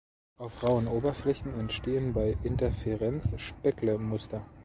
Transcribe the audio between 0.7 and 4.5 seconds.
Oberflächen entstehen bei Interferenz Speckle-Muster.